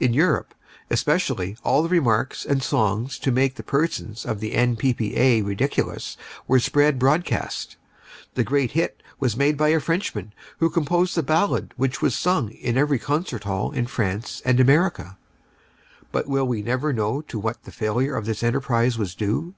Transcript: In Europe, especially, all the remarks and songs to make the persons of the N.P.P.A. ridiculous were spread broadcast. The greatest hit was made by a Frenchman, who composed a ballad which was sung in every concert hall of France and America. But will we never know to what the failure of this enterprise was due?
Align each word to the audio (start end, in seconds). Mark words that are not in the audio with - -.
In 0.00 0.12
Europe, 0.12 0.52
especially, 0.90 1.56
all 1.62 1.84
the 1.84 1.88
remarks 1.88 2.44
and 2.44 2.60
songs 2.60 3.20
to 3.20 3.30
make 3.30 3.54
the 3.54 3.62
persons 3.62 4.24
of 4.26 4.40
the 4.40 4.52
N.P.P.A. 4.52 5.42
ridiculous 5.42 6.16
were 6.48 6.58
spread 6.58 6.98
broadcast. 6.98 7.76
The 8.34 8.42
greatest 8.42 8.74
hit 8.74 9.00
was 9.20 9.36
made 9.36 9.56
by 9.56 9.68
a 9.68 9.78
Frenchman, 9.78 10.32
who 10.58 10.68
composed 10.70 11.16
a 11.16 11.22
ballad 11.22 11.72
which 11.76 12.02
was 12.02 12.16
sung 12.18 12.50
in 12.50 12.76
every 12.76 12.98
concert 12.98 13.44
hall 13.44 13.72
of 13.72 13.90
France 13.92 14.42
and 14.44 14.58
America. 14.58 15.18
But 16.10 16.26
will 16.26 16.48
we 16.48 16.60
never 16.60 16.92
know 16.92 17.20
to 17.22 17.38
what 17.38 17.62
the 17.62 17.70
failure 17.70 18.16
of 18.16 18.26
this 18.26 18.42
enterprise 18.42 18.98
was 18.98 19.14
due? 19.14 19.54